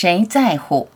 [0.00, 0.86] 谁在乎？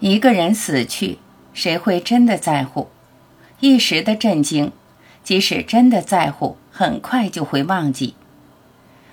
[0.00, 1.18] 一个人死去，
[1.52, 2.88] 谁会真的在乎？
[3.60, 4.72] 一时的震惊，
[5.22, 8.16] 即使真的在乎，很快就会忘记。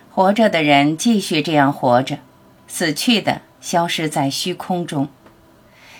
[0.09, 2.17] 活着的人继续这样活着，
[2.65, 5.07] 死去的消失在虚空中，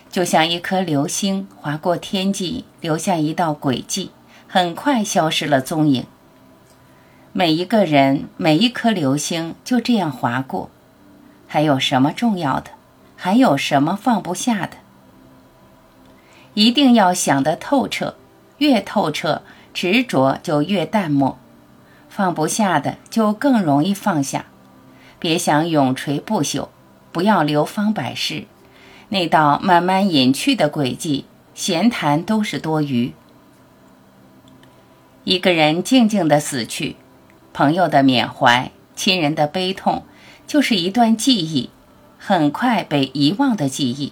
[0.09, 4.09] 就像一颗流星划过天际，留下一道轨迹，
[4.51, 6.07] 很快消失了踪影。
[7.33, 10.71] 每一个人，每一颗流星就这样划过，
[11.47, 12.71] 还有什么重要的？
[13.15, 14.77] 还有什么放不下的？
[16.55, 18.15] 一定要想得透彻，
[18.57, 21.37] 越透彻，执着就越淡漠；
[22.09, 24.45] 放不下的就更容易放下。
[25.19, 26.69] 别想永垂不朽，
[27.11, 28.45] 不要流芳百世。
[29.09, 33.13] 那道慢慢隐去的轨迹，闲谈都是多余。
[35.23, 36.95] 一个人静静的死去，
[37.53, 40.03] 朋友的缅怀，亲人的悲痛，
[40.47, 41.69] 就是一段记忆。
[42.21, 44.11] 很快被遗忘的记忆，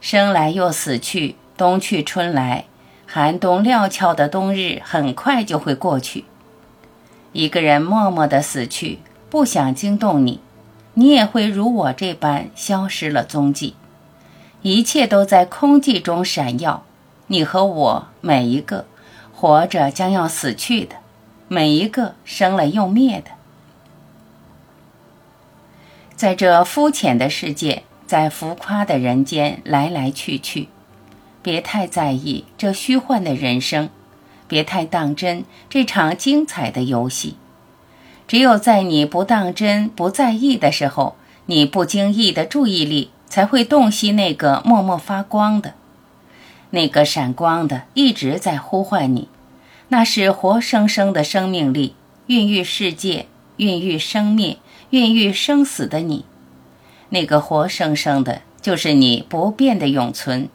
[0.00, 2.66] 生来又死去，冬去春来，
[3.06, 6.24] 寒冬料峭的冬日很快就会过去。
[7.32, 10.38] 一个人默默的死去，不想惊动你，
[10.94, 13.74] 你也会如我这般消失了踪迹。
[14.62, 16.84] 一切都在空寂中闪耀，
[17.26, 18.86] 你和我每一个
[19.42, 20.94] 活着将要死去的，
[21.48, 23.32] 每一个生了又灭的。
[26.14, 30.68] 在这肤浅的世界，在浮夸的人间来来去去，
[31.42, 33.90] 别太在意这虚幻的人生，
[34.46, 37.34] 别太当真这场精彩的游戏。
[38.28, 45.74] 只有在你不当真、不在意的时候，你不经意的注意力才会洞悉那个默默发光的，
[46.70, 49.26] 那个闪光的一直在呼唤你，
[49.92, 51.94] 那是活生生的生命力，
[52.26, 53.26] 孕育世界，
[53.58, 54.56] 孕育生命。
[54.88, 56.24] 孕育生死的你，
[57.10, 60.48] 那个活生生的，就是你不变的永存。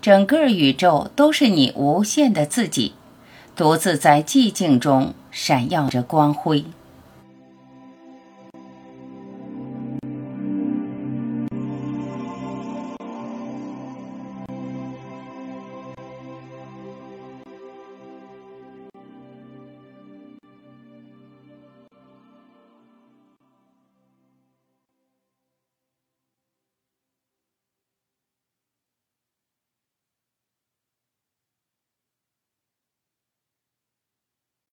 [0.00, 2.92] 整个宇宙都是你无限的自己，
[3.56, 6.64] 独自在寂静中闪耀着光辉。